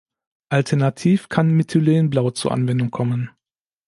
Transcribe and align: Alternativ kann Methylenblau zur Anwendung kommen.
Alternativ 0.49 1.29
kann 1.29 1.51
Methylenblau 1.55 2.31
zur 2.31 2.53
Anwendung 2.53 2.89
kommen. 2.89 3.29